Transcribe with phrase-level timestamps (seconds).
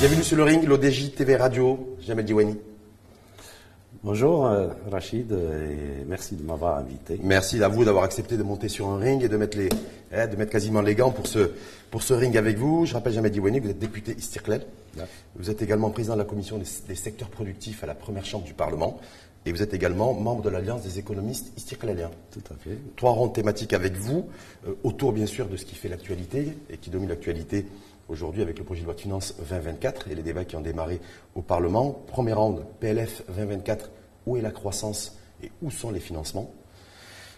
[0.00, 2.58] Bienvenue sur le ring, l'ODJ TV Radio, Jamel Diwani.
[4.02, 7.18] Bonjour euh, Rachid et merci de m'avoir invité.
[7.22, 9.70] Merci à vous d'avoir accepté de monter sur un ring et de mettre, les,
[10.12, 11.52] hein, de mettre quasiment les gants pour ce,
[11.90, 12.84] pour ce ring avec vous.
[12.84, 14.66] Je rappelle Jamel Diwani, vous êtes député Istirklel.
[15.36, 18.52] Vous êtes également président de la commission des, secteurs productifs à la première chambre du
[18.52, 19.00] Parlement.
[19.46, 22.10] Et vous êtes également membre de l'Alliance des économistes istirklaliens.
[22.30, 22.78] Tout à fait.
[22.96, 24.26] Trois rondes thématiques avec vous,
[24.66, 27.66] euh, autour bien sûr de ce qui fait l'actualité et qui domine l'actualité
[28.08, 31.00] aujourd'hui avec le projet de loi de finances 2024 et les débats qui ont démarré
[31.34, 31.90] au Parlement.
[32.06, 33.90] Première ronde, PLF 2024,
[34.26, 36.50] où est la croissance et où sont les financements?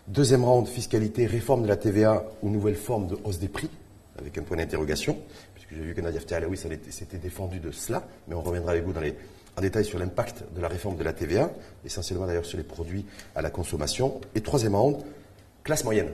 [0.06, 3.70] Deuxième ronde, fiscalité, réforme de la TVA ou nouvelle forme de hausse des prix,
[4.16, 5.19] avec un point d'interrogation,
[5.55, 8.92] puisque j'ai vu que Nadia Alaoui s'était défendu de cela, mais on reviendra avec vous
[8.92, 9.16] dans les,
[9.56, 11.51] en détail sur l'impact de la réforme de la TVA,
[11.84, 14.20] essentiellement d'ailleurs sur les produits à la consommation.
[14.34, 15.02] Et troisième ronde,
[15.64, 16.10] classe moyenne.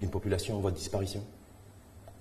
[0.00, 1.22] Une population en voie de disparition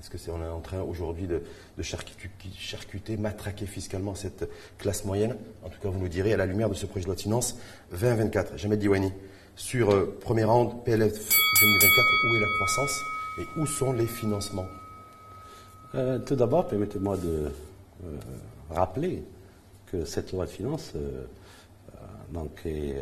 [0.06, 1.42] est-ce que c'est on est en train aujourd'hui de,
[1.82, 5.36] charcuter, matraquer fiscalement cette classe moyenne?
[5.64, 7.22] En tout cas, vous nous direz à la lumière de ce projet de loi de
[7.22, 7.58] finances
[7.90, 8.56] 2024.
[8.56, 9.12] Jamais Diwani,
[9.56, 13.02] sur premier round PLF 2024, où est la croissance
[13.40, 14.68] et où sont les financements?
[15.96, 17.52] Euh, Tout d'abord, permettez-moi de
[18.06, 18.18] euh,
[18.70, 19.24] rappeler
[19.86, 20.94] que cette loi de finances
[22.32, 22.96] donc, est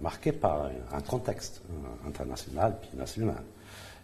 [0.00, 1.62] marquée par un contexte
[2.06, 3.42] international puis national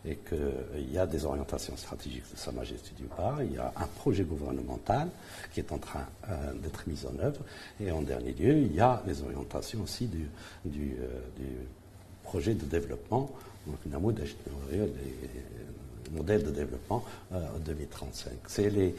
[0.07, 3.73] et qu'il y a des orientations stratégiques de Sa Majesté d'une part, il y a
[3.77, 5.09] un projet gouvernemental
[5.53, 7.41] qui est en train euh, d'être mis en œuvre,
[7.81, 10.29] et en dernier lieu, il y a les orientations aussi du,
[10.65, 11.21] du, euh,
[12.23, 13.31] projet de développement,
[13.67, 13.91] donc le
[16.15, 18.33] modèle de développement euh, en 2035.
[18.47, 18.95] C'est les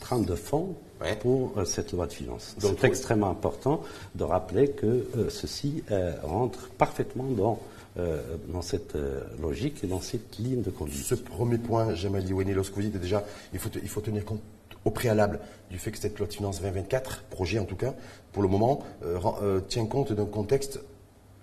[0.00, 0.74] trains de fond
[1.20, 2.56] pour cette loi de finances.
[2.58, 3.82] C'est extrêmement important
[4.14, 5.82] de rappeler que ceci
[6.22, 7.60] rentre parfaitement dans
[7.98, 11.02] euh, dans cette euh, logique et dans cette ligne de conduite.
[11.02, 14.40] Ce premier point, Jamal Dioueni, lorsque vous dites déjà, il faut, il faut tenir compte
[14.84, 17.94] au préalable du fait que cette loi de finances 2024, projet en tout cas,
[18.30, 20.80] pour le moment, euh, tient compte d'un contexte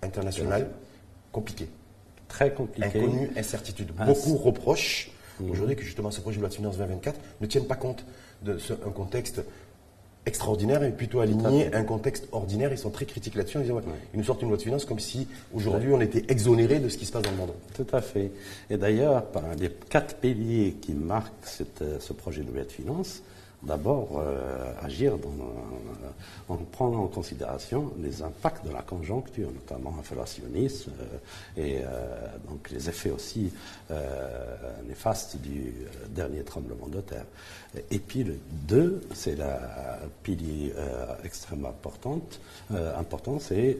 [0.01, 0.69] international
[1.33, 1.67] compliqué.
[2.27, 2.99] Très compliqué.
[2.99, 3.91] Inconnu, incertitude.
[4.05, 5.11] Beaucoup reprochent
[5.49, 8.05] aujourd'hui que justement ce projet de loi de finances 2024 ne tienne pas compte
[8.41, 8.57] d'un
[8.93, 9.41] contexte
[10.25, 12.71] extraordinaire et plutôt aligné un contexte ordinaire.
[12.71, 13.59] Ils sont très critiques là-dessus.
[13.63, 16.97] Ils, nous sortent une loi de finances comme si aujourd'hui on était exonéré de ce
[16.97, 17.53] qui se passe dans le monde.
[17.75, 18.31] Tout à fait.
[18.69, 21.31] Et d'ailleurs, par les quatre piliers qui marquent
[21.81, 23.21] euh, ce projet de loi de finances,
[23.63, 25.13] d'abord euh, agir
[26.47, 32.69] en prenant en considération les impacts de la conjoncture, notamment inflationniste, euh, et euh, donc
[32.69, 33.51] les effets aussi
[34.87, 35.73] néfastes du
[36.09, 37.25] dernier tremblement de terre.
[37.91, 40.73] Et puis le deux, c'est la pilier
[41.23, 42.39] extrêmement importante,
[42.97, 43.77] important, c'est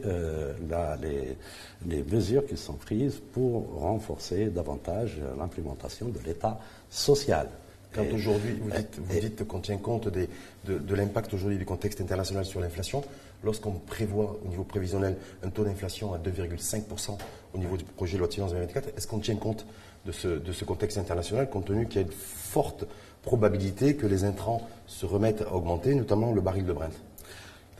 [1.86, 6.58] les mesures qui sont prises pour renforcer davantage l'implémentation de l'État
[6.90, 7.48] social.
[7.96, 8.70] Quand aujourd'hui, vous
[9.18, 13.02] dites, qu'on tient compte de, l'impact aujourd'hui du contexte international sur l'inflation,
[13.42, 17.16] lorsqu'on prévoit au niveau prévisionnel un taux d'inflation à 2,5%
[17.54, 19.66] au niveau du projet de loi de finances 2024, est-ce qu'on tient compte
[20.04, 22.84] de ce, contexte international, compte tenu qu'il y a une forte
[23.22, 26.92] probabilité que les intrants se remettent à augmenter, notamment le baril de Brent?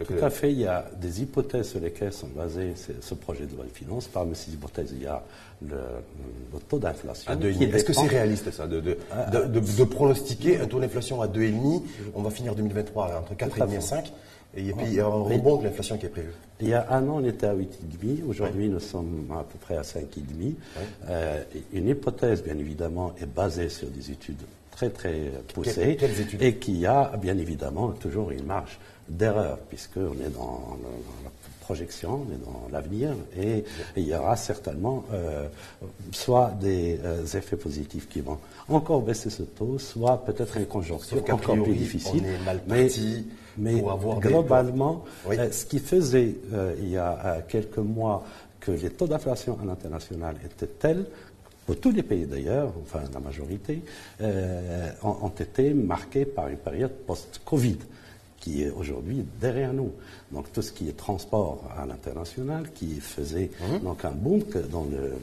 [0.05, 0.53] Tout à fait.
[0.53, 4.09] Il y a des hypothèses sur lesquelles sont basés ce projet de loi de finances.
[4.09, 5.23] Parmi ces hypothèses, il y a
[5.63, 5.79] le,
[6.69, 7.33] taux d'inflation.
[7.41, 11.83] Est-ce que c'est réaliste, ça, de, ah, de, pronostiquer un taux d'inflation à 2,5
[12.15, 14.13] On va finir 2023 entre 4,5 et 5
[14.57, 16.31] et puis il y a un rebond de l'inflation qui est prévu.
[16.61, 18.25] Il y a un an, on était à 8,5.
[18.27, 20.55] Aujourd'hui, nous sommes à peu près à 5,5.
[21.09, 21.43] Euh,
[21.75, 24.41] une hypothèse, bien évidemment, est basée sur des études
[24.71, 25.97] très, très poussées.
[26.01, 28.79] quelles études Et qui a, bien évidemment, toujours une marge
[29.09, 30.77] d'erreur, puisqu'on est dans,
[31.25, 31.31] la
[31.61, 33.65] projection, on est dans l'avenir, et,
[33.97, 35.49] il y aura certainement euh,
[36.13, 41.23] soit des euh, effets positifs qui vont encore baisser ce taux, soit peut-être une conjoncture
[41.31, 42.23] encore plus difficile.
[42.69, 42.89] mais,
[43.59, 43.83] mais
[44.21, 46.37] globalement, euh, ce qui faisait
[46.79, 48.25] il y a quelques mois
[48.61, 51.07] que les taux d'inflation à l'international étaient tels
[51.65, 53.83] pour tous les pays d'ailleurs, enfin la majorité,
[55.03, 57.79] ont, été marqués par une période post-Covid
[58.39, 59.93] qui est aujourd'hui derrière nous.
[60.33, 63.81] Donc tout ce qui est transport à l'international, qui faisait mhm.
[63.81, 65.15] donc un boom, dont le,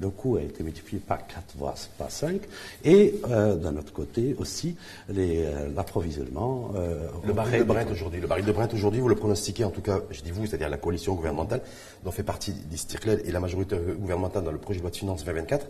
[0.00, 2.40] le, coût a été multiplié par 4 voire pas 5,
[2.84, 4.76] et euh, d'un autre côté aussi
[5.10, 6.70] euh, l'approvisionnement.
[6.76, 9.70] Euh, le baril de Brent aujourd'hui, le baril de Brent aujourd'hui, vous le pronostiquez en
[9.70, 11.62] tout cas, je dis vous, c'est-à-dire la coalition gouvernementale
[12.04, 15.24] dont fait partie d'Istirkled et la majorité gouvernementale dans le projet de loi de finances
[15.24, 15.66] 2024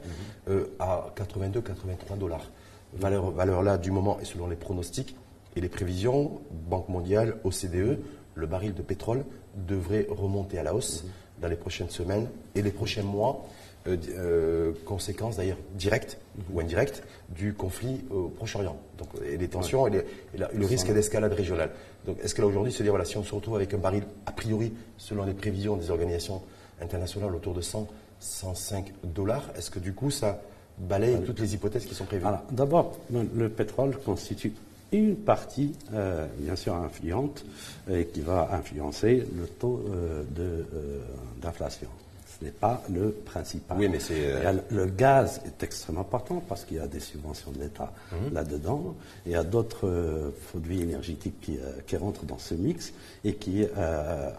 [0.49, 0.65] mhm.
[0.81, 2.51] à 82-83 dollars.
[2.97, 5.17] Valeur, valeur là du moment et selon les pronostics
[5.57, 7.99] et les prévisions, Banque mondiale, OCDE,
[8.35, 9.25] le baril de pétrole
[9.57, 11.05] devrait remonter à la hausse
[11.41, 13.47] dans les prochaines semaines et les prochains mois,
[13.87, 16.19] euh, euh, conséquences d'ailleurs directes
[16.53, 18.77] ou indirectes du conflit au Proche-Orient.
[18.99, 21.71] Donc, et les tensions et, le risque d'escalade régionale.
[22.07, 24.05] Donc, est-ce que là aujourd'hui, se dire, voilà, si on se retrouve avec un baril,
[24.27, 26.43] a priori, selon les prévisions des organisations
[26.81, 27.87] internationales, autour de 100,
[28.21, 30.41] 105 dollars, est-ce que du coup, ça
[30.79, 32.25] balaye toutes les hypothèses qui sont prévues?
[32.51, 34.55] D'abord, le pétrole constitue
[34.99, 37.45] une partie, euh, bien sûr, influente,
[37.91, 39.85] et qui va influencer le taux
[41.41, 41.89] d'inflation
[42.39, 43.77] ce n'est pas le principal.
[43.79, 44.15] Oui, mais c'est.
[44.17, 48.35] Euh, le gaz est extrêmement important parce qu'il y a des subventions de l'État mhm.
[48.35, 48.95] là-dedans.
[49.27, 52.93] Il y a d'autres euh, produits énergétiques qui, euh, qui, rentrent dans ce mix
[53.25, 53.65] et qui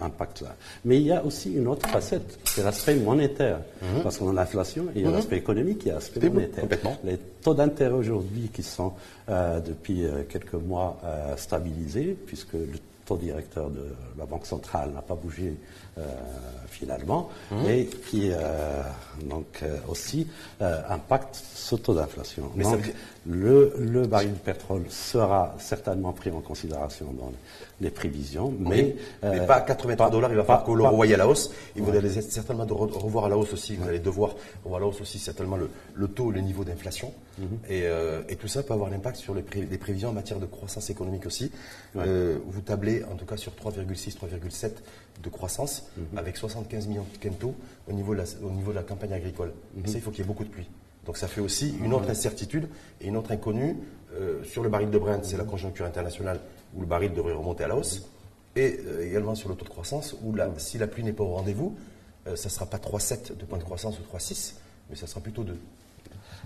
[0.01, 0.56] impactent là.
[0.83, 3.59] Mais il y a aussi une autre facette, c'est l'aspect monétaire.
[3.81, 4.03] Mhm.
[4.03, 5.15] Parce qu'on a l'inflation, il y a mhm.
[5.15, 6.65] l'aspect économique, il y a l'aspect monétaire.
[7.03, 8.94] Les taux d'intérêt aujourd'hui qui sont
[9.27, 10.97] depuis quelques mois
[11.38, 13.86] stabilisés, puisque le taux directeur de
[14.18, 15.56] la Banque centrale n'a pas bougé
[16.75, 17.69] finalement, mmh.
[17.69, 18.81] et qui euh,
[19.24, 20.27] donc euh, aussi
[20.59, 22.51] impacte ce taux d'inflation.
[22.56, 22.94] Donc
[23.27, 27.31] le, le, baril de pétrole sera certainement pris en considération dans
[27.81, 30.30] les prévisions, mais, mais pas à 83 dollars.
[30.31, 31.51] Il va falloir que le revoie à la hausse.
[31.75, 33.75] Il vous allez certainement de revoir à la hausse aussi.
[33.75, 37.13] Vous allez devoir revoir à la hausse aussi certainement le, le taux, le niveau d'inflation,
[37.39, 37.44] mmh.
[37.69, 37.83] et,
[38.30, 41.51] et, tout ça peut avoir l'impact sur les, prévisions en matière de croissance économique aussi.
[41.95, 44.71] vous tablez en tout cas sur 3,6, 3,7
[45.22, 46.18] de croissance mhm.
[46.18, 47.56] avec 75 millions de kento
[47.90, 49.54] au niveau de la, au niveau de la campagne agricole.
[49.76, 49.88] Mhm.
[49.88, 50.68] ça, il faut qu'il y ait beaucoup de pluie.
[51.06, 52.68] Donc ça fait aussi une autre incertitude
[53.00, 53.78] et une autre inconnue.
[54.20, 56.40] Euh, sur le baril de Brent, c'est la conjoncture internationale
[56.76, 58.08] où le baril devrait remonter à la hausse.
[58.56, 61.34] Et euh, également sur le taux de croissance où si la pluie n'est pas au
[61.36, 61.76] rendez-vous,
[62.28, 64.54] euh, ça ne sera pas 3,7 de point de croissance ou 3,6,
[64.90, 65.56] mais ça sera plutôt 2.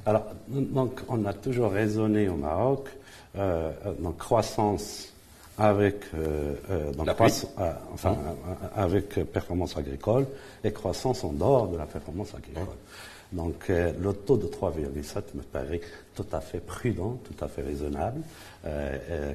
[0.06, 2.90] Alors, donc, on a toujours raisonné au Maroc,
[3.36, 5.14] donc croissance
[5.60, 8.18] avec, euh, euh, euh, enfin,
[8.76, 10.26] avec performance agricole
[10.64, 12.76] et croissance en dehors de la performance agricole.
[13.32, 15.82] Donc le taux de 3,7 me paraît
[16.16, 18.22] tout à fait prudent, tout à fait raisonnable,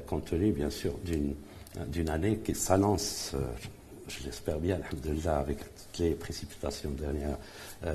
[0.05, 3.33] compte tenu bien sûr d'une année qui s'annonce,
[4.09, 4.79] je l'espère bien,
[5.27, 7.37] avec toutes les précipitations des dernières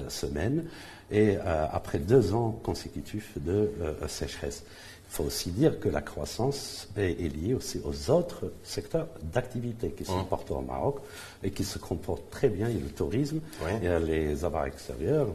[0.09, 0.65] semaines,
[1.11, 3.71] et après deux ans consécutifs de
[4.09, 4.65] sécheresse.
[5.11, 10.05] Il faut aussi dire que la croissance est, liée aussi aux autres secteurs d'activité qui
[10.05, 10.21] sont mmh.
[10.21, 10.99] importants au Maroc
[11.43, 12.69] et qui se comportent très bien.
[12.69, 13.41] Il y a le tourisme,
[13.83, 15.27] il y a les avoirs extérieurs.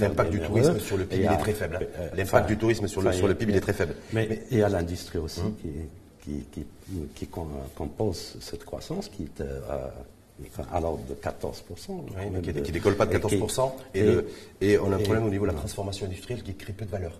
[0.00, 1.78] L'impact du tourisme sur le PIB est très faible.
[1.98, 3.96] Euh, L'impact du tourisme sur le, sur le PIB est très faible.
[4.14, 5.54] Mais, il y a l'industrie aussi mmh.
[6.22, 6.66] qui, qui,
[7.14, 9.88] qui, compose cette croissance qui est euh,
[10.72, 12.42] à l'ordre de 14%.
[12.42, 13.72] qui ne décolle pas de 14%.
[13.94, 14.06] Et,
[14.62, 16.90] et, on a un problème au niveau de la transformation industrielle qui crée peu de
[16.90, 17.12] valeur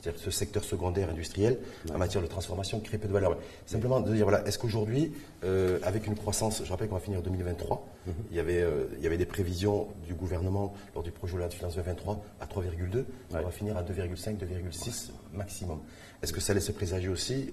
[0.00, 1.58] c'est-à-dire ce secteur secondaire industriel
[1.92, 3.36] en matière de transformation crée peu de valeur.
[3.66, 5.12] Simplement de dire, voilà, est-ce qu'aujourd'hui,
[5.44, 8.14] euh, avec une croissance, je rappelle qu'on va finir 2023, mhm.
[8.30, 11.38] il, y avait, euh, il y avait des prévisions du gouvernement lors du projet de
[11.38, 15.80] loi de finances 2023 à 3,2, on va finir à 2,5, 2,6 maximum.
[16.22, 17.52] Est-ce que ça laisse présager aussi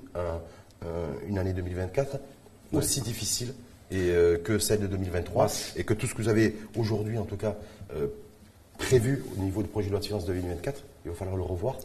[1.27, 2.19] une année 2024
[2.73, 3.53] aussi difficile
[3.91, 5.47] et, euh, que celle de 2023
[5.77, 7.55] et que tout ce que vous avez aujourd'hui, en tout cas,
[8.77, 11.77] prévu au niveau du projet de loi de finances 2024, il va falloir le revoir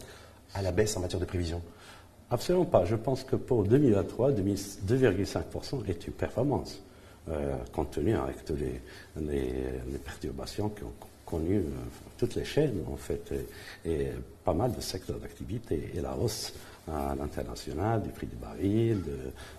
[0.53, 1.61] à la baisse en matière de prévision
[2.33, 2.83] Absolument pas.
[2.85, 6.81] Je pense que pour 2023, 2,5% est une performance,
[7.29, 8.59] euh, compte tenu avec toutes
[9.17, 10.93] les, perturbations qui ont
[11.27, 11.61] connu euh,
[12.17, 13.31] toutes les chaînes, en fait,
[13.85, 14.07] et,
[14.43, 16.53] pas mal de secteurs d'activité, et la hausse
[16.91, 18.97] à l'international du prix du baril,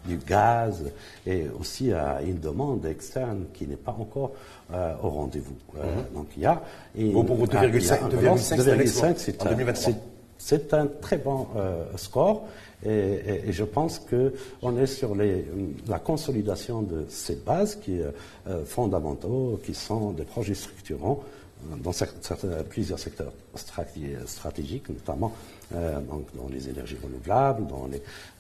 [0.05, 0.91] du gaz,
[1.25, 4.33] et aussi à une demande externe qui n'est pas encore
[4.73, 5.57] euh, au rendez-vous.
[5.77, 6.15] Mm-hmm.
[6.15, 6.61] Donc il y a...
[7.13, 10.14] pour 2,5, c'est en 2023.
[10.47, 12.45] C'est un très bon euh, score
[12.85, 15.17] et, je pense qu'on est sur
[15.89, 18.13] la consolidation de ces bases qui sont
[18.49, 21.21] euh, fondamentaux, qui sont des projets structurants
[21.83, 21.93] dans
[22.69, 25.33] plusieurs secteurs stratégiques, notamment
[25.75, 25.99] euh,
[26.37, 27.89] dans les énergies renouvelables, dans,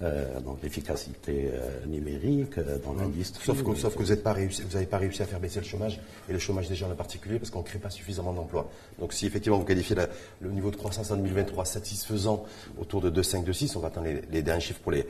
[0.02, 0.26] euh,
[0.62, 3.44] l'efficacité euh, numérique, dans l'industrie.
[3.44, 6.00] Sauf que, sauf que vous n'avez pas, réussi, pas réussi à faire baisser le chômage,
[6.28, 8.70] et le chômage des gens en particulier, parce qu'on ne crée pas suffisamment d'emplois.
[8.98, 9.96] Donc si effectivement vous qualifiez
[10.40, 12.44] le niveau de croissance en 2023 satisfaisant
[12.78, 15.06] autour de 2,5, 2,6, on va attendre les, derniers chiffres pour, les,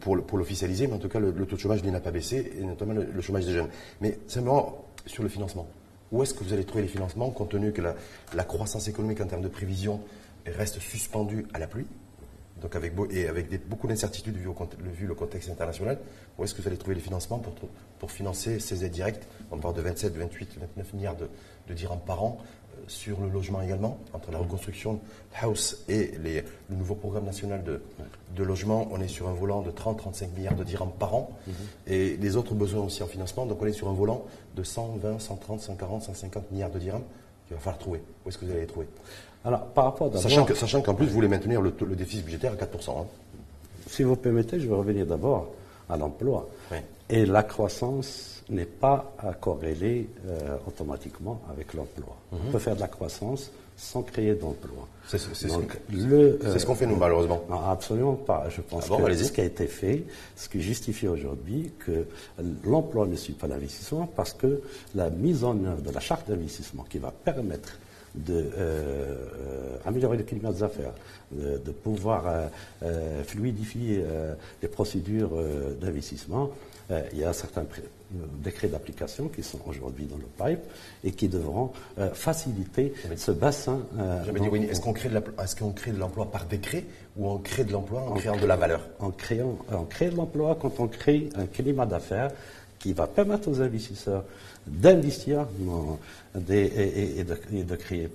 [0.00, 2.64] pour, pour l'officialiser, mais en tout cas le, taux de chômage n'a pas baissé, et
[2.64, 3.68] notamment le chômage des jeunes.
[4.00, 5.66] Mais simplement sur le financement.
[6.12, 9.26] Où est-ce que vous allez trouver les financements, compte tenu que la, croissance économique en
[9.26, 10.00] termes de prévision
[10.46, 11.86] reste suspendue à la pluie
[12.62, 15.98] donc avec, et avec beaucoup d'incertitudes vu, le contexte international,
[16.38, 17.38] où est-ce que vous allez trouver les financements
[17.98, 19.28] pour, financer ces aides directes?
[19.50, 21.28] On parle de 27, 28, 29 milliards de,
[21.68, 22.38] de dirhams par an
[22.86, 25.00] sur le logement également, entre la reconstruction
[25.40, 27.80] house et les, le nouveau programme national de,
[28.34, 31.54] de, logement, on est sur un volant de 30-35 milliards de dirhams par an, mhm.
[31.86, 34.24] et les autres besoins aussi en financement, donc on est sur un volant
[34.56, 37.04] de 120, 130, 140, 150 milliards de dirhams
[37.46, 38.02] qu'il va falloir trouver.
[38.24, 38.86] Où est-ce que vous allez les trouver?
[39.44, 43.00] Alors, par rapport Sachant qu'en plus, vous voulez maintenir le, déficit budgétaire à 4%.
[43.00, 43.06] Hein.
[43.88, 45.52] Si vous permettez, je vais revenir d'abord
[45.88, 46.48] à l'emploi.
[47.08, 52.16] Et la croissance n'est pas corrélée euh, automatiquement avec l'emploi.
[52.32, 52.52] On mhm.
[52.52, 54.88] peut faire de la croissance sans créer d'emploi.
[55.06, 57.44] C'est ce, ce qu'on fait nous, malheureusement.
[57.48, 58.46] Non, absolument pas.
[58.48, 62.06] Je pense ah que ce qui a été fait, ce qui justifie aujourd'hui que
[62.64, 64.62] l'emploi ne suit pas l'investissement, parce que
[64.94, 67.78] la mise en œuvre de la charte d'investissement qui va permettre
[68.16, 70.92] d'améliorer de, euh, le climat des affaires,
[71.32, 72.46] de, pouvoir euh,
[72.82, 74.04] euh, fluidifier
[74.62, 75.32] les procédures
[75.80, 76.50] d'investissement,
[77.12, 77.66] il y a certains
[78.42, 80.60] décrets d'application qui sont aujourd'hui dans le pipe
[81.02, 81.72] et qui devront
[82.12, 83.80] faciliter ce bassin.
[84.70, 85.10] est-ce qu'on crée,
[85.74, 86.84] crée, de l'emploi par décret
[87.16, 88.82] ou on crée de l'emploi en, créant de la valeur?
[89.00, 92.30] en, créant, on crée de l'emploi quand on crée un climat d'affaires
[92.78, 94.22] qui va permettre aux investisseurs
[94.66, 95.46] d'investir
[96.50, 98.10] et, de, créer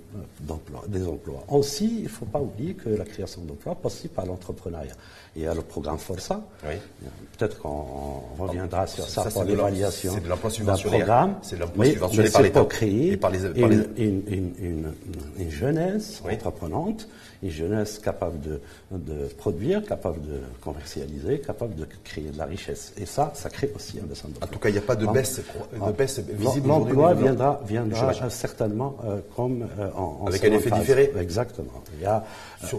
[0.88, 1.44] des emplois.
[1.48, 4.94] Aussi, il ne faut pas oublier que la création d'emplois passe par l'entrepreneuriat.
[5.34, 6.42] Il y a le programme Força.
[7.38, 10.98] Peut-être qu'on reviendra sur ça, pour l'évaluation l'emploi subventionné.
[10.98, 11.36] programme.
[11.42, 12.64] C'est de l'emploi subventionné par l'État.
[12.64, 13.18] créer
[13.96, 14.92] une,
[15.48, 17.08] jeunesse entreprenante
[17.42, 18.60] une jeunesse capable de,
[19.36, 22.92] produire, capable de commercialiser, capable de créer de la richesse.
[22.96, 25.06] Et ça, ça crée aussi un bassin En tout cas, il n'y a pas de
[25.06, 25.40] baisse,
[25.72, 26.68] de baisse visible.
[26.68, 31.82] L'emploi viendra, viendra certainement euh, comme euh, en, Avec un effet différé Exactement.
[31.96, 32.24] Il y a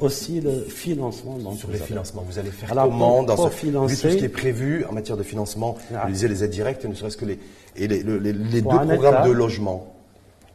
[0.01, 1.38] aussi le financement.
[1.55, 4.29] Sur les financements, vous allez faire comment dans ce, financer, vu tout ce qui est
[4.29, 7.39] prévu en matière de financement Vous disiez les aides directes, ne serait-ce que les,
[7.75, 9.88] et les, deux programmes de logement.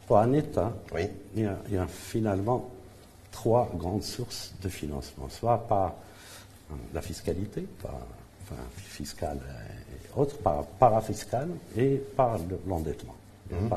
[0.07, 1.03] Pour un État, oui.
[1.35, 2.71] il, y a, finalement
[3.39, 5.93] trois grandes sources de financement, soit par
[6.71, 7.99] euh, la fiscalité, par,
[8.43, 9.39] enfin, fiscale
[9.93, 13.15] et autres, par parafiscal et par l'endettement.
[13.49, 13.69] Mhm.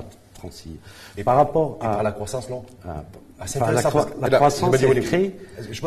[1.17, 3.05] Et par rapport à, la croissance, non ah,
[3.39, 5.37] la, la, croissance est créée.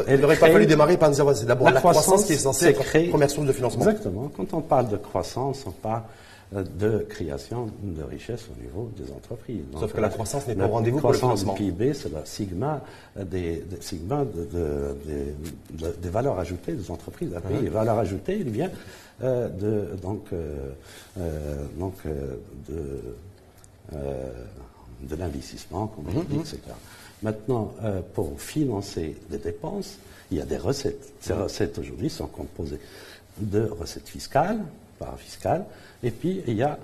[0.07, 2.81] Il n'aurait pas fallu démarrer par dire c'est d'abord la, croissance, qui est censée être
[2.93, 3.83] la première source de financement.
[3.89, 4.31] Exactement.
[4.37, 6.03] Quand on parle de croissance, on parle
[6.53, 9.63] de création de richesse au niveau des entreprises.
[9.79, 11.53] Sauf que la croissance n'est pas au rendez-vous pour le financement.
[11.53, 12.83] La croissance du PIB, c'est la sigma
[13.17, 17.31] des, sigma des valeurs ajoutées des entreprises.
[17.31, 17.41] La.
[17.59, 18.69] Les valeurs ajoutées, il vient
[19.23, 20.71] euh, de, donc, euh,
[21.17, 21.93] euh, donc
[22.67, 23.15] de,
[23.93, 26.41] de l'investissement, comme on dit, uh-huh.
[26.41, 26.59] etc.
[27.23, 27.73] Maintenant,
[28.13, 29.97] pour financer des dépenses,
[30.31, 31.13] il y a des recettes.
[31.21, 31.43] Ces uh-huh.
[31.43, 32.79] recettes aujourd'hui sont composées
[33.37, 34.59] de recettes fiscales,
[34.99, 35.65] parafiscales,
[36.03, 36.77] et puis, il y a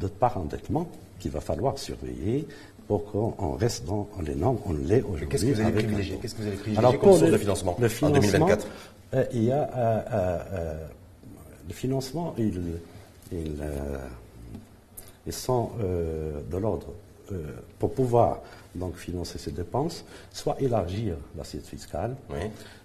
[0.00, 2.46] d'autre part endettement qu'il va falloir surveiller
[2.86, 5.28] pour qu'on reste dans les normes, on l'est aujourd'hui.
[5.28, 8.10] Qu'est-ce que vous allez privilégier Qu'est-ce que vous allez privilégier comme source de financement, en
[8.10, 8.66] 2024
[9.14, 10.02] euh, Il y a euh,
[10.52, 10.86] euh,
[11.66, 12.60] le financement, il,
[13.32, 13.62] il,
[15.26, 16.88] ils sont de l'ordre
[17.78, 18.40] pour pouvoir
[18.74, 22.16] donc financer ces dépenses, soit élargir l'assiette fiscale,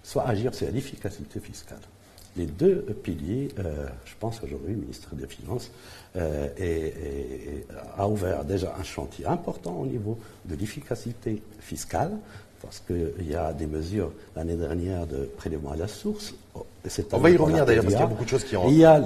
[0.01, 1.79] soit agir sur l'efficacité fiscale
[2.36, 5.71] les deux piliers, euh, je pense aujourd'hui, ministre des Finances
[6.15, 6.48] euh,
[7.98, 12.12] a ouvert déjà un chantier important au niveau de l'efficacité fiscale,
[12.61, 16.33] parce qu'il y a des mesures l'année dernière de prélèvement à la source.
[16.55, 16.65] Oh,
[17.13, 18.67] On va y revenir d'ailleurs, parce qu'il y a beaucoup de choses qui ont.
[18.67, 19.01] Il y a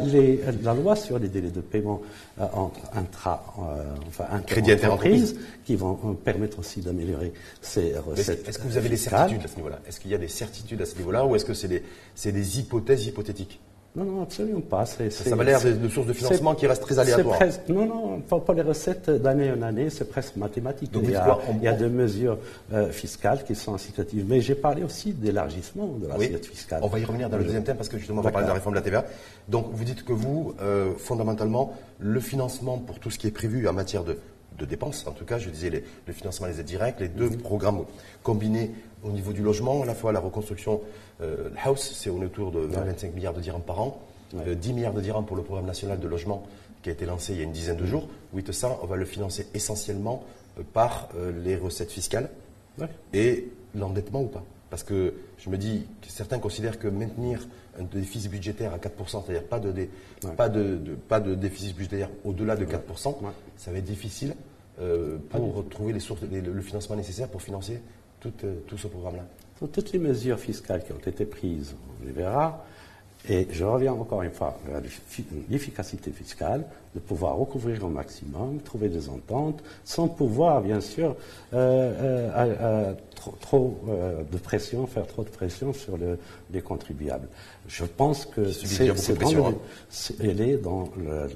[0.64, 2.02] la loi sur les délais de paiement
[2.40, 8.48] euh, entre intra, euh, enfin, entreprises qui vont euh, permettre aussi d'améliorer ces recettes.
[8.48, 9.80] Est-ce que vous avez des certitudes à ce niveau-là?
[9.88, 11.84] Est-ce qu'il y a des certitudes à ce niveau-là ou est-ce que c'est des,
[12.32, 13.60] des hypothèses hypothétiques?
[13.96, 14.88] Non, non, absolument pas.
[14.88, 17.40] ça, ça m'a l'air de, sources de financement qui restent très aléatoires.
[17.70, 20.90] non, non, pas, les recettes d'année en année, c'est presque mathématique.
[20.96, 21.12] il,
[21.62, 22.40] y a, des mesures
[22.74, 24.26] euh, fiscales qui sont incitatives.
[24.28, 26.80] Mais j'ai parlé aussi d'élargissement de l'assiette fiscale.
[26.82, 28.50] On va y revenir dans le deuxième thème parce que justement, on va parler de
[28.50, 29.06] la réforme de la TVA.
[29.48, 33.68] Donc, vous dites que vous, euh, fondamentalement, le financement pour tout ce qui est prévu
[33.68, 34.18] en matière de,
[34.66, 37.86] dépenses, en tout cas, je disais le financement des aides directes, les deux programmes
[38.24, 38.72] combinés
[39.04, 40.82] au niveau du logement, à la fois la reconstruction
[41.22, 44.02] euh, house, c'est autour de 25 milliards de dirhams par an,
[44.34, 46.48] 10 euh, milliards de dirhams pour le programme national de logement
[46.82, 48.08] qui a été lancé il y a une dizaine de jours.
[48.34, 50.24] Oui, tout ça, on va le financer essentiellement
[50.60, 51.10] euh, par
[51.44, 52.30] les recettes fiscales
[53.14, 54.44] et l'endettement ou pas.
[54.74, 57.48] Parce que je me dis que certains considèrent que maintenir
[57.80, 59.72] un déficit budgétaire à 4%, c'est-à-dire pas de,
[60.36, 63.16] pas, de, pas de déficit budgétaire au-delà de 4%,
[63.56, 64.34] ça va être difficile
[65.30, 67.82] pour retrouver les sources, le financement nécessaire pour financer
[68.20, 68.32] tout
[68.76, 69.28] ce programme-là.
[69.60, 72.66] Toutes les mesures fiscales qui ont été prises, on les verra.
[73.30, 74.80] Et je reviens encore une fois à
[75.52, 81.16] l'efficacité fiscale, de pouvoir recouvrir au maximum, trouver des ententes, sans pouvoir, bien sûr,
[81.54, 86.18] euh, euh, trop, trop euh, de pression, faire trop de pression sur le,
[86.52, 87.28] les contribuables.
[87.68, 89.54] Je pense que c'est dans,
[90.20, 90.90] elle est dans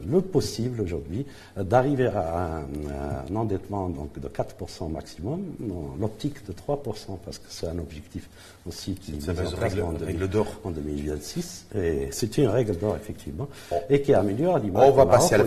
[0.06, 7.18] le, possible aujourd'hui d'arriver à un, endettement donc de 4% maximum, dans l'optique de 3%
[7.24, 8.30] parce que c'est un objectif
[8.68, 11.68] aussi qui est en, règle d'or en 2026.
[11.76, 13.48] Et c'est une règle d'or effectivement
[13.90, 14.94] et qui améliore l'image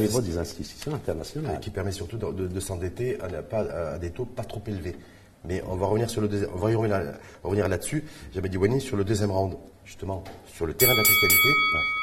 [0.00, 1.56] niveau des institutions internationales.
[1.56, 4.96] Et qui permet surtout de, s'endetter à, à, des taux pas trop élevés.
[5.44, 8.04] Mais on va revenir sur le on va y revenir, là-dessus.
[8.34, 9.54] J'avais dit Wani sur le deuxième round,
[9.84, 11.48] justement, sur le terrain de la fiscalité.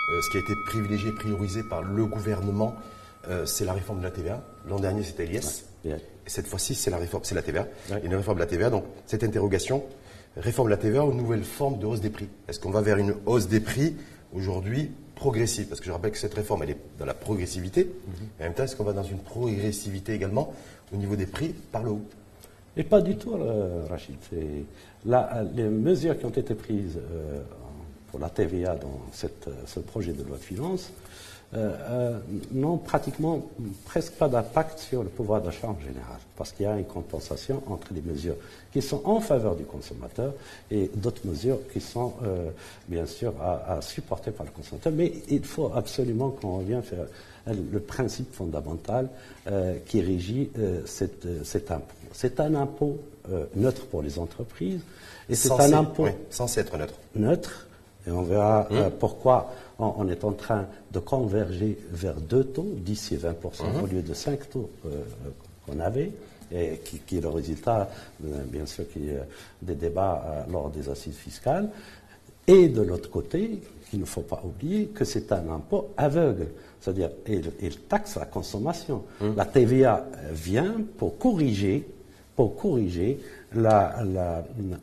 [0.10, 2.74] Euh, ce qui a été privilégié, priorisé par le gouvernement,
[3.30, 4.44] euh, c'est la réforme de la TVA.
[4.68, 5.66] L'an dernier, c'était l'IS.
[5.86, 5.92] Et
[6.26, 7.68] cette fois-ci, c'est la réforme, c'est la TVA.
[8.04, 8.70] Une réforme de la TVA.
[8.70, 9.84] Donc, cette interrogation,
[10.36, 12.28] réforme de la TVA ou nouvelle forme de hausse des prix?
[12.48, 13.96] Est-ce qu'on va vers une hausse des prix
[14.34, 17.84] aujourd'hui progressive Parce que je rappelle que cette réforme, elle est dans la progressivité.
[17.84, 18.42] Mm-hmm.
[18.42, 20.54] en même temps, est-ce qu'on va dans une progressivité également
[20.94, 22.06] au niveau des prix par le haut?
[22.78, 24.16] Et pas du tout, euh, Rachid.
[25.56, 27.42] les mesures qui ont été prises euh,
[28.08, 30.92] pour la TVA dans cette, ce projet de loi de finances
[31.56, 32.20] euh,
[32.52, 33.42] n'ont pratiquement
[33.86, 37.64] presque pas d'impact sur le pouvoir d'achat en général, parce qu'il y a une compensation
[37.68, 38.36] entre les mesures
[38.74, 40.34] qui sont en faveur du consommateur
[40.70, 42.14] et d'autres mesures qui sont
[42.88, 44.92] bien sûr à, supporter par le consommateur.
[44.94, 47.06] Mais il faut absolument qu'on revienne faire
[47.48, 49.08] le principe fondamental
[49.86, 50.52] qui régit
[50.86, 51.96] cet impôt.
[52.12, 53.00] C'est un impôt
[53.32, 54.80] euh, neutre pour les entreprises.
[55.30, 56.06] Et c'est un impôt.
[56.06, 56.94] Oui, censé être neutre.
[57.16, 57.68] Neutre.
[58.08, 58.76] Et on verra mmh.
[58.76, 63.84] euh, pourquoi on, est en train de converger vers deux taux, 10 et 20% mmh.
[63.84, 65.04] au lieu de 5 taux euh,
[65.66, 66.12] qu'on avait,
[66.52, 68.86] et qui, est le résultat, bien sûr,
[69.62, 71.70] des débats lors des assises fiscales.
[72.48, 73.60] Et de l'autre côté,
[73.92, 76.48] il ne faut pas oublier que c'est un impôt aveugle.
[76.80, 79.04] C'est-à-dire, il, taxe la consommation.
[79.20, 79.36] Mmh.
[79.36, 81.86] La TVA vient pour corriger
[82.38, 83.20] pour corriger,
[83.56, 83.96] la,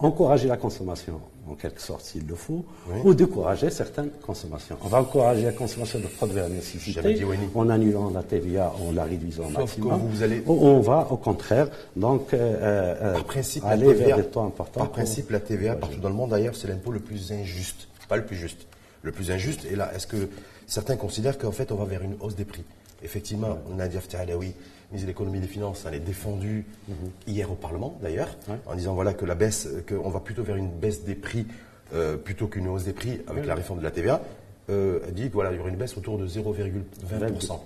[0.01, 1.21] encourager la consommation,
[1.51, 2.65] en quelque sorte, s'il le faut,
[3.05, 4.77] ou décourager certaines consommations.
[4.83, 7.25] On va encourager la consommation de produits à nécessité
[7.55, 10.01] en annulant la TVA, en la réduisant au maximum.
[10.11, 10.43] Vous allez...
[10.47, 14.81] On va, au contraire, donc, euh, euh, par principe, aller TVA, vers des taux importants.
[14.81, 17.89] Par principe, la TVA, partout dans le monde, d'ailleurs, c'est l'impôt le plus injuste.
[18.09, 18.67] Pas le plus juste.
[19.03, 19.67] Le plus injuste.
[19.71, 20.29] Et là, est-ce que
[20.67, 22.65] certains considèrent qu'en fait, on va vers une hausse des prix?
[23.05, 24.01] Effectivement, Nadia
[24.39, 24.55] oui
[24.91, 26.95] ministre de l'économie et des finances, elle est défendue mhm.
[27.27, 28.37] hier au Parlement d'ailleurs,
[28.67, 31.47] en disant voilà que la baisse, qu'on va plutôt vers une baisse des prix
[31.93, 34.23] euh, plutôt qu'une hausse des prix avec la réforme de la TVA.
[34.71, 37.59] Euh, elle dit qu'il voilà, y aura une baisse autour de 0,20%.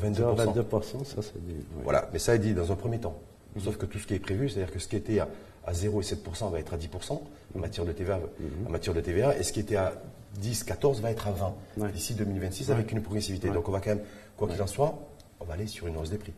[0.00, 1.04] 22%.
[1.04, 1.54] ça c'est dit.
[1.84, 3.18] Voilà, mais ça est dit dans un premier temps.
[3.56, 3.62] Mhm.
[3.62, 5.28] Sauf que tout ce qui est prévu, c'est-à-dire que ce qui était à,
[5.70, 7.20] 0 et 7% va être à 10% en
[7.54, 7.60] mhm.
[7.60, 8.18] matière de TVA,
[8.66, 9.92] en matière de TVA, et ce qui était à
[10.40, 13.50] 10, 14 va être à 20 d'ici 2026 avec une progressivité.
[13.50, 14.02] Donc on va quand même,
[14.38, 14.94] quoi qu'il en soit,
[15.40, 16.32] on va aller sur une hausse des prix.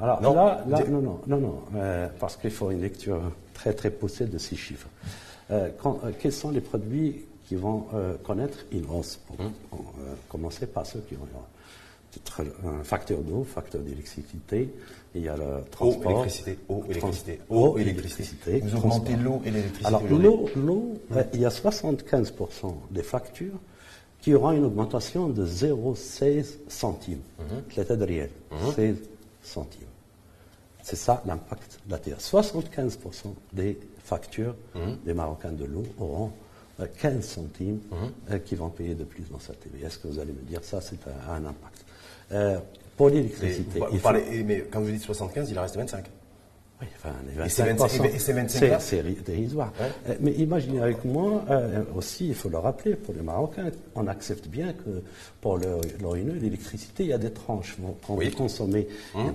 [0.00, 3.20] Alors là, là, non, non, non, non, euh, parce qu'il faut une lecture
[3.52, 4.88] très très poussée de ces chiffres.
[5.50, 7.86] Euh, euh, quels sont les produits qui vont
[8.22, 9.50] connaître une hausse hum.
[10.28, 14.72] commencer par ceux qui ont un facteur d'eau, facteur d'électricité,
[15.16, 16.12] il y a le transport.
[16.12, 18.60] Eau, électricité, eau, électricité, eau, électricité.
[18.60, 21.24] Vous augmentez l'eau et l'électricité Alors l'eau, l'eau hum.
[21.34, 23.58] il y a 75% des factures
[24.20, 27.22] qui auront une augmentation de 0,16 centimes.
[27.78, 28.30] De réel.
[28.74, 28.96] 16
[29.42, 29.86] centimes.
[30.82, 32.16] C'est ça l'impact de la TVA.
[32.16, 34.98] 75% des factures mhm.
[35.04, 36.32] des Marocains de l'eau auront
[36.78, 37.98] 15 euh, centimes mhm.
[38.30, 39.86] euh, qui vont payer de plus dans cette TVA.
[39.86, 41.84] Est-ce que vous allez me dire ça, c'est un, impact?
[42.32, 42.58] Euh,
[42.96, 43.80] Pour l'électricité.
[44.44, 46.04] Mais quand vous dites 75, il en reste 25.
[46.80, 49.72] Oui, enfin, les 25%, c'est dérisoire.
[49.80, 54.06] Euh, mais imaginez avec moi, euh, aussi, il faut le rappeler, pour les Marocains, on
[54.06, 55.02] accepte bien que
[55.40, 57.76] pour l'ONU, l'électricité, il y a des tranches.
[58.06, 58.30] Quand oui.
[58.30, 59.34] vous consommez, hum.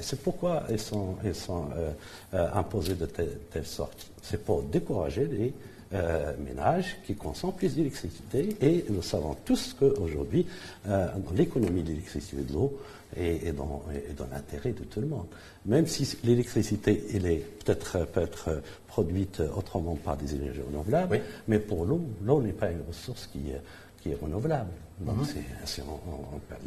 [0.00, 1.66] C'est pourquoi elles sont, elles sont
[2.34, 4.10] euh, imposées de telle, telle sorte.
[4.22, 5.52] C'est pour décourager les
[5.92, 8.56] euh, ménages qui consomment plus d'électricité.
[8.60, 10.46] Et nous savons tous qu'aujourd'hui,
[10.86, 12.78] euh, dans l'économie de l'électricité et de l'eau,
[13.16, 13.82] est, dans,
[14.30, 15.26] l'intérêt de tout le monde.
[15.66, 21.58] Même si l'électricité, elle est peut-être peut être produite autrement par des énergies renouvelables, mais
[21.58, 23.40] pour l'eau, l'eau n'est pas une ressource qui,
[24.02, 24.70] qui est renouvelable.
[25.00, 25.16] Donc
[25.64, 26.00] c'est en,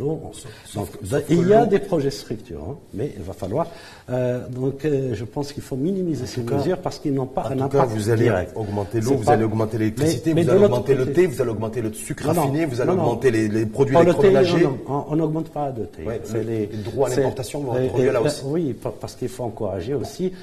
[0.03, 0.31] en,
[0.75, 0.89] Donc,
[1.29, 3.67] il y a des projets structurants, mais il va falloir.
[4.09, 7.59] Euh, donc euh, je pense qu'il faut minimiser ces mesures parce qu'ils n'ont pas un
[7.59, 11.41] impact vous allez augmenter l'eau, vous allez augmenter l'électricité, vous allez augmenter le thé, vous
[11.41, 14.67] allez augmenter le sucre raffiné, vous allez augmenter les, les, produits électroménagers.
[14.87, 16.03] on n'augmente pas de thé.
[16.43, 18.41] les, droits à l'importation vont être là aussi.
[18.45, 20.33] Oui, parce qu'il faut encourager aussi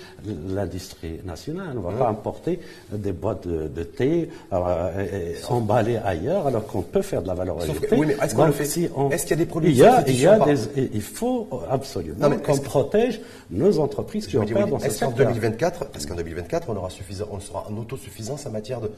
[0.48, 1.72] l'industrie nationale.
[1.76, 2.60] On ne va pas importer
[2.92, 7.58] des boîtes de, thé euh, emballées ailleurs alors qu'on peut faire de la valeur
[7.92, 10.04] oui, mais est-ce qu'on le fait Est-ce qu'il y a des produits il y a,
[10.06, 14.90] il, y a des, il faut absolument qu'on protège nos entreprises qui opèrent dans ce
[14.90, 15.10] secteur.
[15.10, 18.80] Est-ce qu'en 2024, parce qu'en 2024, on, aura suffisant, on sera en autosuffisance en matière
[18.80, 18.90] de,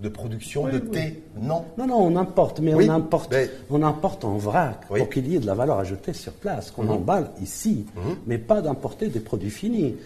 [0.00, 1.64] de production de thé Non.
[1.76, 3.34] Non, non, on importe, mais on importe,
[3.70, 6.84] on importe en vrac pour qu'il y ait de la valeur ajoutée sur place, qu'on
[6.84, 6.90] mhm.
[6.90, 8.16] emballe ici, mhm.
[8.26, 9.96] mais pas d'importer des produits finis.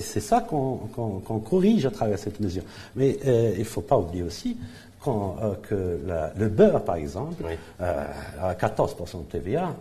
[0.00, 2.64] C'est ça qu'on corrige à travers cette mesure.
[2.96, 4.56] Mais euh, il ne faut pas oublier aussi
[5.02, 5.98] quand, euh, que
[6.38, 7.42] le beurre, par exemple,
[7.80, 8.04] euh,
[8.40, 9.74] à 14% de TVA,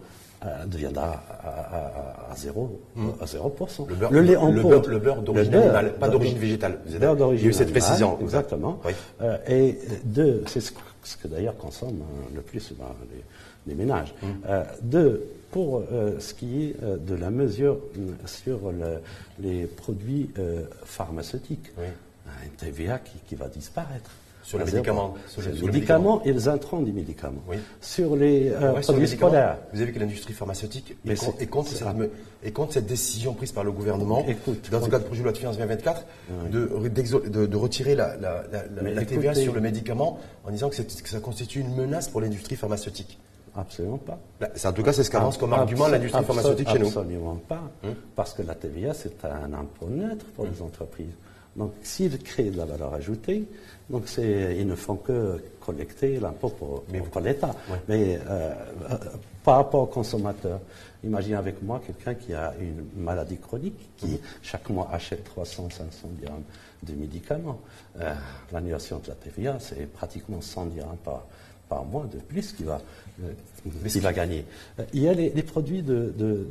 [0.46, 2.80] euh, deviendra à, à, 0,
[3.20, 3.88] à 0%.
[3.90, 4.62] Le, beurre, le lait en le.
[4.62, 6.80] Beurre, le beurre d'origine animale, pas d'origine végétale.
[6.86, 8.18] Vous beurre d'origine Il y a eu cette précision.
[8.22, 8.80] Exactement.
[9.22, 13.24] Euh, et deux, c'est ce, que d'ailleurs consomment le plus souvent les,
[13.68, 14.14] les ménages.
[14.48, 15.84] Euh, deux, pour
[16.20, 17.80] ce qui est de la mesure
[18.26, 19.02] sur le,
[19.40, 20.30] les produits
[20.86, 21.72] pharmaceutiques,
[22.46, 24.12] une TVA qui, qui va disparaître.
[24.41, 25.13] Sur les médicaments.
[25.28, 27.43] Sur, les, médicaments et les intrants des médicaments.
[27.82, 29.58] Sur les euh, produits scolaires.
[29.71, 34.25] Vous avez vu que l'industrie pharmaceutique est, contre, cette, décision prise par le gouvernement,
[34.71, 36.06] dans le cadre du projet de loi de finances 2024,
[36.52, 38.15] de, retirer la,
[39.06, 43.19] TVA sur le médicament en disant que, ça constitue une menace pour l'industrie pharmaceutique.
[43.56, 44.19] Absolument pas.
[44.65, 46.88] En tout cas, c'est ce qu'avance comme argument l'industrie pharmaceutique chez nous.
[46.88, 47.62] Absolument pas.
[47.84, 47.95] Hum.
[48.15, 51.13] Parce que la TVA, c'est un impôt neutre pour les entreprises.
[51.56, 53.46] Donc, s'ils créent de la valeur ajoutée,
[53.90, 57.56] donc ils ne font que collecter l'impôt pour, pour, l'État.
[57.88, 58.54] Mais euh,
[58.92, 58.98] euh,
[59.44, 60.60] par rapport aux consommateurs,
[61.04, 66.08] imaginez avec moi quelqu'un qui a une maladie chronique, qui chaque mois achète 300, 500
[66.20, 66.44] dirhams
[66.84, 67.60] de médicaments.
[68.00, 68.14] Euh,
[68.52, 71.26] L'annulation de la TVA, c'est pratiquement 100 dirhams par,
[71.68, 72.82] par mois de plus qu'il va,
[73.24, 73.32] euh,
[73.66, 74.46] va gagner.
[74.94, 76.48] il y a les, produits de, de,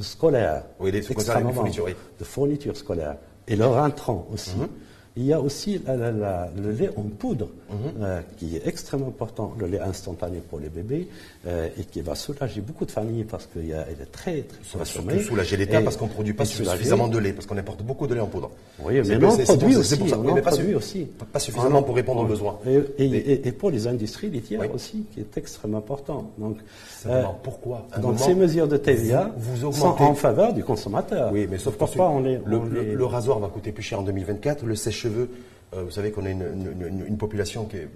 [0.00, 1.86] scolaires, oui, des fournitures,
[2.18, 3.16] de fournitures scolaires,
[3.48, 4.56] et leur intrant aussi.
[4.56, 4.68] Mhm.
[5.16, 7.76] Il y a aussi le lait en poudre, mhm.
[8.02, 11.08] euh, qui est extrêmement important, le lait instantané pour les bébés,
[11.46, 14.84] euh, et qui va soulager beaucoup de familles parce qu'il est très, très Ça va
[14.84, 18.08] surtout soulager l'État parce qu'on ne produit pas suffisamment de lait, parce qu'on importe beaucoup
[18.08, 18.50] de lait en poudre.
[18.82, 19.96] Oui, mais non, on produit aussi.
[19.96, 20.16] Pour ça.
[20.16, 21.06] mais pas, aussi.
[21.32, 22.58] pas suffisamment pour répondre aux besoins.
[22.98, 26.32] Et, pour les industries laitières aussi, qui est extrêmement important.
[26.38, 26.56] Donc,
[27.06, 31.30] euh, pourquoi Donc ces mesures de TVA vous, sont en faveur du consommateur.
[31.32, 34.74] Oui, mais sauf pourquoi on, les, le, rasoir va coûter plus cher en 2024, le
[34.74, 37.88] sèche-cheveux, euh, vous savez qu'on a une, population qui est,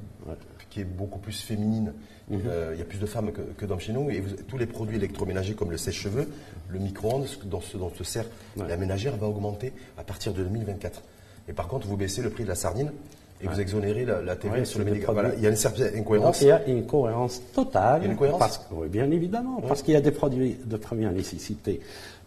[0.70, 1.92] qui est, beaucoup plus féminine.
[2.28, 2.40] Mhm.
[2.46, 4.10] Euh, il y a plus de femmes que, d'hommes chez nous.
[4.10, 6.28] Et tous les produits électroménagers comme le sèche-cheveux,
[6.68, 8.24] le micro-ondes, dont, dont se sert
[8.56, 11.02] la ménagère, va augmenter à partir de 2024.
[11.48, 12.92] Et par contre, vous baissez le prix de la sardine
[13.40, 15.22] et vous exonérez la, TVA sur le médicament.
[15.36, 16.40] il y a une certaine incohérence.
[16.40, 18.04] il y a une cohérence totale.
[18.04, 19.60] Une cohérence parce, Oui, bien évidemment.
[19.66, 21.80] Parce qu'il y a des produits de première nécessité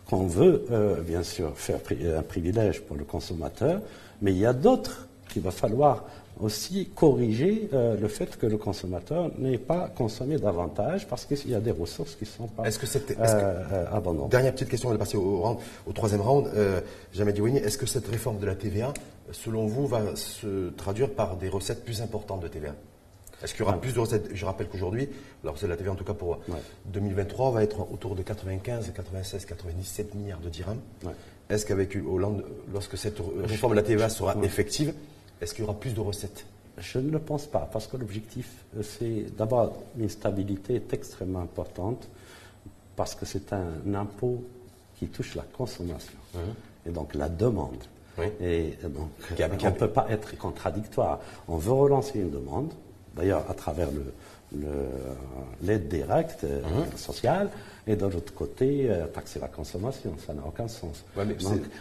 [0.10, 1.80] qu'on veut, euh, bien sûr, faire
[2.17, 3.82] un privilège pour le consommateur,
[4.22, 6.06] mais il y a d'autres qu'il va falloir
[6.40, 11.56] aussi corriger euh, le fait que le consommateur n'ait pas consommé davantage parce qu'il y
[11.56, 14.32] a des ressources qui ne sont pas est-ce que est euh, abondantes.
[14.32, 16.48] Dernière petite question, on va passer au, au troisième round.
[16.56, 16.82] Euh,
[17.14, 18.94] Jamais est-ce que cette réforme de la TVA,
[19.32, 22.74] selon vous, va se traduire par des recettes plus importantes de TVA
[23.44, 24.30] est-ce qu'il y aura plus de recettes?
[24.34, 25.10] Je rappelle qu'aujourd'hui,
[25.44, 26.40] la recette de la TVA, en tout cas pour
[26.86, 30.82] 2023, va être autour de 95, 96, 97 milliards de dirhams.
[31.50, 34.94] Est-ce qu'avec Hollande, lorsque cette réforme de la TVA sera effective,
[35.42, 36.46] est-ce qu'il y aura plus de recettes?
[36.78, 42.08] Je ne le pense pas, parce que l'objectif, euh, c'est d'abord une stabilité extrêmement importante,
[42.96, 44.44] parce que c'est un impôt
[44.98, 46.18] qui touche la consommation,
[46.86, 47.84] et donc la demande.
[48.40, 49.10] Et donc,
[49.64, 51.20] on ne peut pas être contradictoire.
[51.48, 52.72] On veut relancer une demande,
[53.15, 53.89] d'ailleurs à travers
[55.63, 56.97] l'aide directe euh, mhm.
[56.97, 57.50] sociale,
[57.88, 60.13] et de l'autre côté, euh, taxer la consommation.
[60.26, 61.04] Ça n'a aucun sens.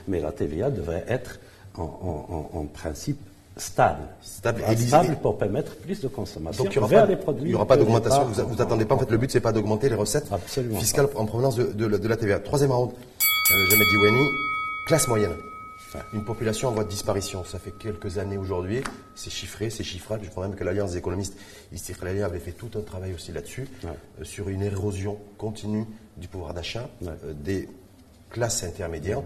[0.08, 1.38] mais, la TVA devrait être
[1.76, 3.18] en principe
[3.60, 4.02] stable.
[4.22, 6.78] Stable, stable pour permettre plus de consommation Donc il
[7.44, 8.24] n'y aura, pas d'augmentation.
[8.24, 10.26] Vous n'attendez pas, en fait, le but, c'est pas d'augmenter les recettes
[10.78, 12.40] fiscales en provenance de, la TVA.
[12.40, 13.96] Troisième round, euh, Jamais dit
[14.86, 15.32] classe moyenne.
[16.12, 17.44] Une population en voie de disparition.
[17.44, 18.83] Ça fait quelques années aujourd'hui.
[19.14, 20.24] C'est chiffré, c'est chiffrable.
[20.24, 21.37] Je crois même que l'Alliance des économistes
[21.72, 25.85] Istiklali avait fait tout un travail aussi là-dessus, euh, sur une érosion continue
[26.16, 27.68] du pouvoir d'achat euh, des
[28.31, 29.22] classes intermédiaires.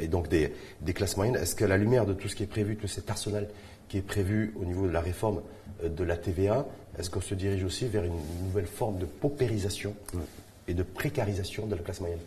[0.00, 1.36] et donc des, des classes moyennes.
[1.36, 3.48] Est-ce qu'à la lumière de tout ce qui est prévu, tout cet arsenal
[3.88, 5.42] qui est prévu au niveau de la réforme
[5.84, 6.66] de la TVA,
[6.98, 9.94] est-ce qu'on se dirige aussi vers une nouvelle forme de paupérisation
[10.68, 12.18] et de précarisation de la classe moyenne?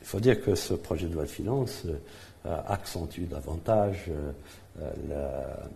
[0.00, 1.96] Il faut dire que ce projet de loi de finances euh,
[2.44, 4.90] accentue davantage euh,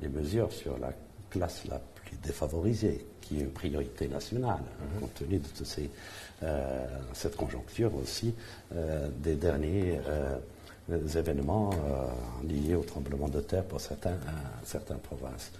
[0.03, 0.93] les mesures sur la
[1.31, 5.01] classe la plus défavorisée, qui est une priorité nationale, hein, mm-hmm.
[5.01, 5.91] compte tenu de ces,
[6.43, 8.35] euh, cette conjoncture aussi
[9.23, 10.01] des derniers
[10.89, 14.31] événements euh, liés au tremblement de terre pour certains, euh,
[14.65, 15.51] certaines provinces.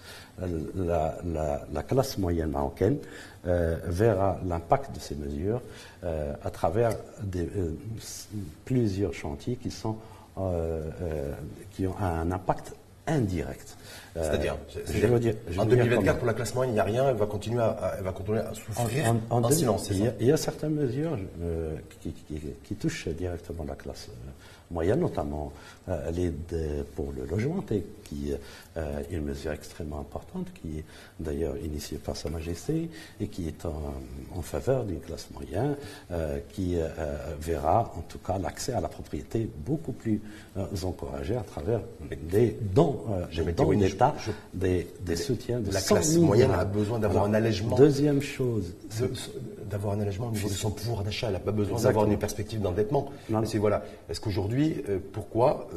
[0.43, 2.99] Euh, la, classe moyenne marocaine
[3.45, 5.61] verra l'impact de ces mesures
[6.03, 6.91] à travers
[7.23, 7.49] des,
[8.65, 9.97] plusieurs chantiers qui, sont,
[11.73, 12.75] qui ont un impact
[13.07, 13.77] indirect.
[14.15, 14.57] C'est-à-dire,
[15.59, 18.13] en 2024, pour la classe moyenne, il n'y a rien, elle va continuer à, va
[18.13, 19.91] continuer à souffrir en, silence.
[19.91, 21.19] Il y, a, certaines mesures
[22.01, 22.15] qui,
[22.65, 24.09] qui, touchent directement la classe
[24.71, 25.53] moyenne, notamment
[25.89, 27.65] euh, l'aide pour le logement,
[28.03, 28.33] qui
[28.77, 30.85] euh, est une mesure extrêmement importante, qui est
[31.21, 35.77] d'ailleurs initiée par Sa Majesté et qui est en, faveur d'une classe moyenne,
[36.11, 36.77] euh, qui
[37.41, 40.21] verra en tout cas l'accès à la propriété beaucoup plus
[40.85, 41.81] encouragé à travers
[42.31, 43.01] des dons,
[43.35, 44.15] des dons d'État,
[44.55, 47.77] des, des, soutiens de La classe moyenne a besoin d'avoir un allègement.
[47.77, 48.75] Deuxième chose.
[49.71, 51.27] D'avoir un allègement au niveau de son pouvoir d'achat.
[51.27, 53.11] Elle n'a pas besoin d'avoir une perspective d'endettement.
[53.45, 53.85] C'est voilà.
[54.09, 54.56] Est-ce qu'aujourd'hui,
[55.13, 55.69] pourquoi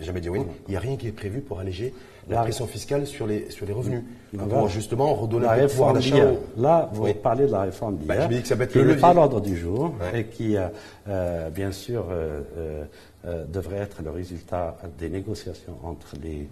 [0.00, 1.92] jamais dit oui, il n'y a rien qui est prévu pour alléger
[2.28, 4.02] la pression fiscale sur les, sur les revenus.
[4.36, 6.32] Pour justement redonner le pouvoir d'achat.
[6.56, 10.24] Là, vous parlez de la réforme d'hier, bah, qui n'est pas l'ordre du jour et
[10.24, 10.68] qui, euh,
[11.08, 12.84] euh, bien sûr, euh,
[13.48, 16.48] devrait être le résultat des négociations entre les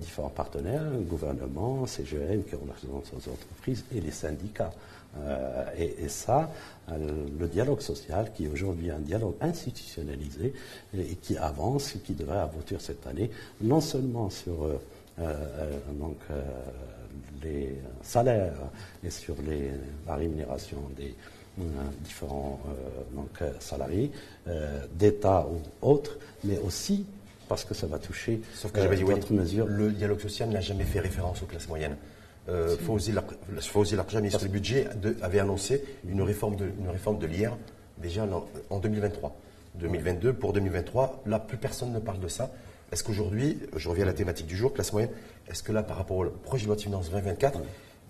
[0.00, 4.72] différents partenaires, le gouvernement, CGN, qui représente les entreprises, et les syndicats.
[5.20, 6.50] Euh, et, ça,
[6.90, 10.54] euh, le dialogue social, qui est aujourd'hui un dialogue institutionnalisé
[10.96, 14.64] et, qui avance et qui devrait aboutir cette année, non seulement sur
[15.18, 15.34] euh,
[15.98, 16.16] donc,
[17.42, 18.54] les salaires
[19.04, 19.70] et sur les,
[20.06, 21.14] la rémunération des
[22.02, 22.60] différents
[23.12, 24.10] donc, salariés,
[24.94, 27.04] d'État ou autres, mais aussi
[27.46, 29.66] parce que ça va toucher Sauf que mesures.
[29.66, 31.96] Le dialogue social n'a jamais fait référence aux classes moyennes.
[32.48, 34.88] Euh, Fawzi Larja, ministre du Budget,
[35.22, 37.56] avait annoncé une réforme de, une réforme de l'IR
[37.98, 38.26] déjà
[38.70, 39.36] en, 2023.
[39.76, 42.50] 2022, pour 2023, là, plus personne ne parle de ça.
[42.90, 45.10] Est-ce qu'aujourd'hui, je reviens à la thématique du jour, classe moyenne,
[45.48, 47.60] est-ce que là, par rapport au projet de loi de finances 2024,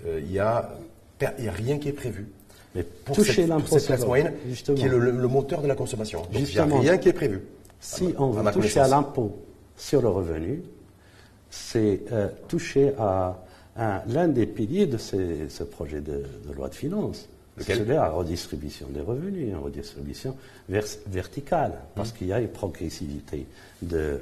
[0.07, 0.73] euh, il n'y a,
[1.21, 2.27] a, rien qui est prévu
[2.75, 4.33] mais pour toucher l'impôt classe moyenne,
[4.65, 6.23] qui est le, moteur de la consommation.
[6.23, 7.43] Donc, il n'y a rien qui est prévu.
[7.81, 9.37] Si on veut toucher à l'impôt
[9.77, 10.63] sur le revenu,
[11.51, 13.45] c'est euh, toucher à
[13.77, 17.29] l'un des piliers de ce projet de, loi de finances.
[17.59, 20.35] C'est la redistribution des revenus, une redistribution
[20.69, 23.47] verticale, parce qu'il y a une progressivité
[23.83, 24.19] de,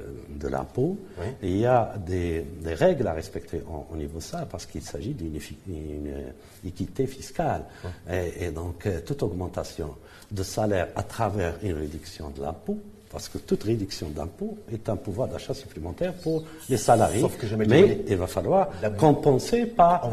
[0.49, 0.97] l'impôt,
[1.41, 5.13] et il y a des, règles à respecter au niveau de ça, parce qu'il s'agit
[5.13, 5.39] d'une
[6.65, 7.63] équité fiscale.
[8.09, 9.95] Et, et, donc, euh, toute augmentation
[10.29, 12.79] de salaire à travers une réduction de l'impôt
[13.11, 17.25] parce que toute réduction d'impôts est un pouvoir d'achat supplémentaire pour les salariés.
[17.67, 20.09] mais il va falloir compenser par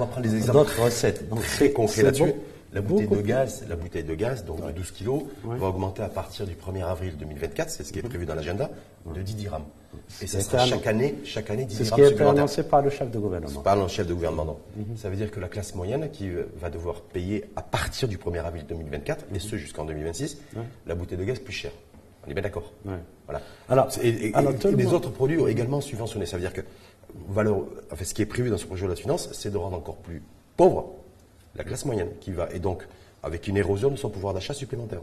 [0.52, 1.28] d'autres recettes.
[1.28, 2.34] Donc, très concret là-dessus.
[2.70, 6.08] La bouteille de gaz, la bouteille de gaz, donc de 12 kg, va augmenter à
[6.08, 8.70] partir du 1er avril 2024, c'est ce qui est prévu dans l'agenda,
[9.06, 9.64] de 10 dirhams.
[10.20, 11.84] Et ça sera chaque année, chaque année 10 dirhams.
[11.84, 13.62] C'est ce qui a été annoncé par le chef de gouvernement.
[13.62, 14.58] Par le chef de gouvernement, non.
[14.76, 14.96] Mhm.
[14.98, 18.18] Ça veut dire que la classe moyenne qui euh, va devoir payer à partir du
[18.18, 20.38] 1er avril 2024, et ce jusqu'en 2026,
[20.86, 21.72] la bouteille de gaz plus chère.
[22.26, 22.72] On est bien d'accord.
[23.26, 23.42] Voilà.
[23.68, 24.32] Alors, et,
[24.74, 26.26] les autres produits ont également subventionné.
[26.26, 26.62] Ça veut dire que
[27.28, 29.76] valeur, fait, ce qui est prévu dans ce projet de la finance, c'est de rendre
[29.76, 30.22] encore plus
[30.56, 30.94] pauvre
[31.56, 32.86] la classe moyenne, qui va, et donc
[33.22, 35.00] avec une érosion de son pouvoir d'achat supplémentaire.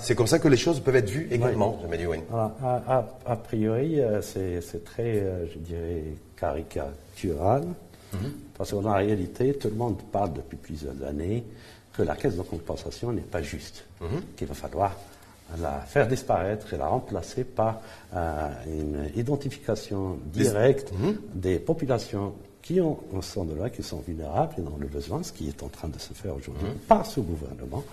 [0.00, 2.18] C'est comme ça que les choses peuvent être vues également, oui.
[2.32, 6.02] a, a, priori, euh, c'est très, euh, je dirais,
[6.34, 7.62] caricatural,
[8.12, 8.32] mhm.
[8.58, 11.44] parce qu'en réalité, tout le monde parle depuis plusieurs années
[11.92, 14.22] que la caisse de compensation n'est pas juste, mhm.
[14.36, 14.96] qu'il va falloir
[15.60, 17.80] la faire disparaître et la remplacer par
[18.14, 21.18] euh, une identification directe mhm.
[21.34, 25.32] des populations qui ont, sont de là, qui sont vulnérables et dans le besoin, ce
[25.32, 26.78] qui est en train de se faire aujourd'hui mhm.
[26.88, 27.84] par ce gouvernement,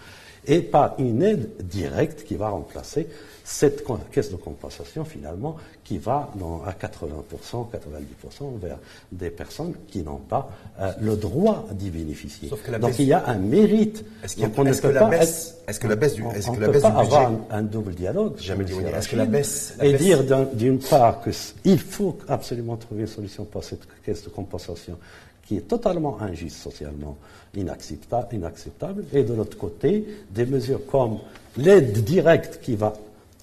[0.48, 3.08] et par une aide directe qui va remplacer
[3.44, 8.78] cette caisse de compensation finalement qui va dans, à 80%, 90% vers
[9.12, 12.50] des personnes qui n'ont pas euh, le droit d'y bénéficier.
[12.80, 14.06] Donc il y a un mérite.
[14.24, 14.38] Est-ce
[14.82, 17.32] que, la baisse, est-ce que la baisse du, est-ce que la baisse du budget, avoir
[17.52, 22.18] un, double dialogue Jamais dit Est-ce que la baisse, et dire d'une part qu'il faut
[22.30, 24.98] absolument trouver une solution pour cette caisse de compensation
[25.46, 27.18] qui est totalement injuste socialement,
[27.56, 31.20] inacceptable, et de l'autre côté, des mesures comme
[31.58, 32.94] l'aide directe qui va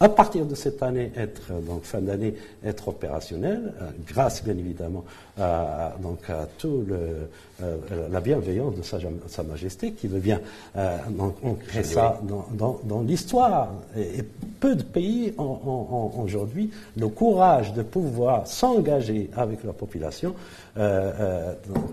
[0.02, 2.34] à partir de cette année, être, donc fin d'année,
[2.64, 5.04] être opérationnel, euh, grâce bien évidemment
[5.38, 7.28] à, donc, à tout le,
[7.62, 10.40] euh, la bienveillance de Sa, Majesté qui veut bien
[10.76, 13.68] euh, donc, ancrer ça dans, dans, l'histoire.
[13.94, 14.22] Et,
[14.58, 20.34] peu de pays ont, aujourd'hui le courage de pouvoir s'engager avec leur population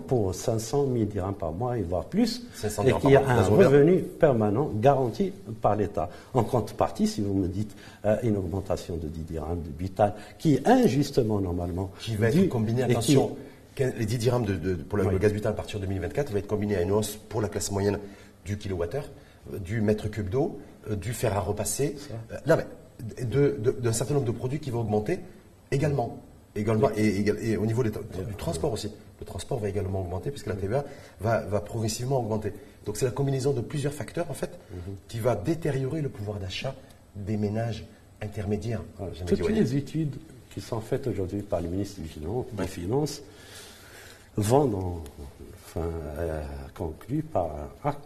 [0.06, 2.42] pour 500 000 dirhams par mois et voire plus,
[2.84, 6.08] et qui a un revenu permanent garanti par l'État.
[6.32, 7.74] En contrepartie, si vous me dites
[8.22, 11.90] une augmentation de 10 dirhams de butal, qui injustement normalement...
[12.00, 13.36] Qui va être combinée, attention,
[13.78, 16.76] les 10 dirhams de, pour le, gaz butal à partir de 2024 va être combiné
[16.76, 17.98] à une hausse pour la classe moyenne
[18.44, 19.08] du kilowattheure,
[19.52, 20.58] euh, du mètre cube d'eau,
[20.90, 21.96] euh, du fer à repasser,
[22.48, 22.56] euh,
[23.22, 25.20] d'un certain nombre de produits qui vont augmenter
[25.70, 26.18] également.
[26.56, 27.90] également et, au niveau du
[28.36, 28.90] transport aussi.
[29.20, 30.84] Le transport va également augmenter puisque la TVA
[31.20, 32.52] va, progressivement augmenter.
[32.86, 34.94] Donc c'est la combinaison de plusieurs facteurs en fait mhm.
[35.08, 36.74] qui va détériorer le pouvoir d'achat
[37.26, 37.84] des ménages
[38.22, 38.82] intermédiaires.
[39.26, 40.16] Toutes les études
[40.52, 43.22] qui sont faites aujourd'hui par le ministre des Finances,
[44.36, 45.02] vont
[45.66, 45.86] enfin,
[46.18, 46.42] euh,
[46.74, 47.50] conclu par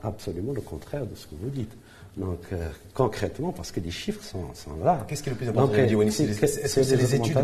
[0.03, 1.73] absolument le contraire de ce que vous dites.
[2.17, 4.47] Donc, euh, concrètement, parce que les chiffres sont,
[4.85, 5.05] là.
[5.09, 7.39] Qu'est-ce qui est le plus important que c'est les études,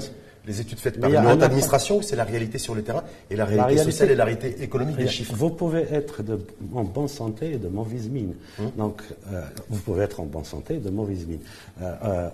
[0.46, 3.44] les études faites par une haute administration c'est la réalité sur le terrain et la
[3.44, 6.38] réalité, sociale et la réalité économique des chiffres Vous pouvez être de,
[6.74, 8.34] en bonne santé et de mauvaise mine.
[8.58, 8.70] Hum.
[8.76, 11.40] Donc, euh, vous pouvez être en bonne santé et de mauvaise mine.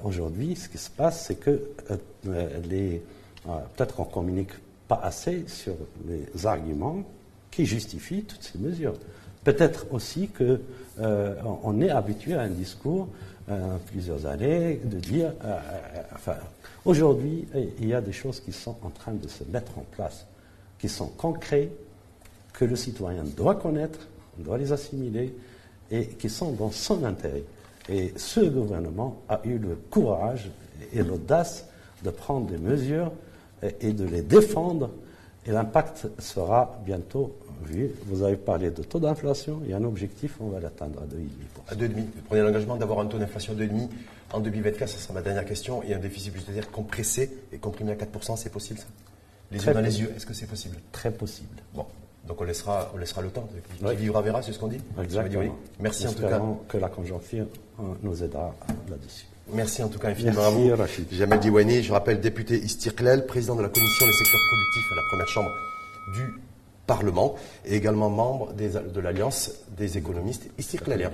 [0.04, 1.70] Aujourd'hui, ce qui se passe, c'est que
[2.68, 3.02] les.
[3.76, 4.52] Peut-être qu'on communique
[4.88, 5.74] pas assez sur
[6.08, 7.02] les arguments
[7.50, 8.94] qui justifient toutes ces mesures.
[9.44, 10.58] Peut-être aussi qu'on
[11.00, 13.08] euh, est habitué à un discours
[13.50, 15.58] euh, plusieurs années de dire, euh,
[16.14, 16.36] enfin,
[16.84, 17.46] aujourd'hui,
[17.78, 20.26] il y a des choses qui sont en train de se mettre en place,
[20.78, 21.70] qui sont concrètes,
[22.54, 23.98] que le citoyen doit connaître,
[24.38, 25.34] doit les assimiler
[25.90, 27.42] et qui sont dans son intérêt.
[27.88, 30.50] Et ce gouvernement a eu le courage
[30.92, 31.66] et l'audace
[32.02, 33.12] de prendre des mesures
[33.80, 34.90] et de les défendre.
[35.46, 37.90] Et l'impact sera bientôt vu.
[38.06, 39.60] Vous avez parlé de taux d'inflation.
[39.64, 41.72] Il y a un objectif, on va l'atteindre à 2,5%.
[41.72, 41.94] À 2,5%.
[41.94, 43.88] Vous prenez l'engagement d'avoir un taux d'inflation à 2,5%
[44.34, 45.82] en 2024, ça sera ma dernière question.
[45.84, 48.86] Il y a un déficit budgétaire compressé et comprimé à 4%, c'est possible ça?
[49.52, 50.76] Les yeux dans les yeux, est-ce que c'est possible?
[50.90, 51.54] Très possible.
[51.72, 51.86] Bon,
[52.26, 53.48] donc on laissera, on laissera le temps.
[53.78, 55.56] Qui vivra verra, c'est ce qu'on dit Exactement.
[55.78, 56.42] Merci en tout cas.
[56.68, 57.46] que la conjoncture
[58.02, 58.52] nous aidera
[58.90, 59.26] là-dessus.
[59.52, 60.74] Merci en tout cas infiniment à vous.
[60.74, 61.06] Rachid.
[61.12, 65.02] Jamel Diouani, je rappelle député Istirklel, président de la commission des secteurs productifs à la
[65.10, 65.50] première chambre
[66.14, 66.43] du
[66.86, 71.12] Parlement et également membre de l'Alliance des économistes Istirkleliens.